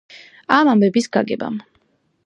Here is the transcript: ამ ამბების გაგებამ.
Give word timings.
ამ 0.55 0.71
ამბების 0.71 1.09
გაგებამ. 1.19 1.63